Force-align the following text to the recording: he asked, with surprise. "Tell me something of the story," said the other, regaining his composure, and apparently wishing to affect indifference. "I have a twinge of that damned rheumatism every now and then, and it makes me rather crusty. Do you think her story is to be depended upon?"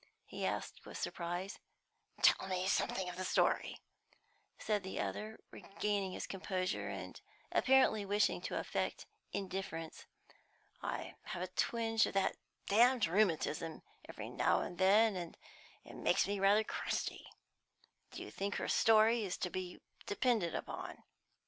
he 0.25 0.47
asked, 0.47 0.83
with 0.83 0.97
surprise. 0.97 1.59
"Tell 2.23 2.47
me 2.49 2.67
something 2.67 3.07
of 3.07 3.17
the 3.17 3.23
story," 3.23 3.77
said 4.57 4.81
the 4.81 4.99
other, 4.99 5.37
regaining 5.51 6.11
his 6.13 6.25
composure, 6.25 6.89
and 6.89 7.21
apparently 7.51 8.03
wishing 8.03 8.41
to 8.41 8.57
affect 8.57 9.05
indifference. 9.31 10.07
"I 10.81 11.17
have 11.25 11.43
a 11.43 11.47
twinge 11.49 12.07
of 12.07 12.15
that 12.15 12.35
damned 12.65 13.05
rheumatism 13.05 13.83
every 14.09 14.31
now 14.31 14.61
and 14.61 14.79
then, 14.79 15.15
and 15.15 15.37
it 15.83 15.93
makes 15.95 16.25
me 16.27 16.39
rather 16.39 16.63
crusty. 16.63 17.27
Do 18.09 18.23
you 18.23 18.31
think 18.31 18.55
her 18.55 18.67
story 18.67 19.23
is 19.23 19.37
to 19.37 19.51
be 19.51 19.81
depended 20.07 20.55
upon?" 20.55 21.03